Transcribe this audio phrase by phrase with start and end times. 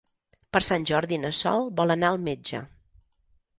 [0.55, 2.65] Per Sant Jordi na Sol vol anar al metge.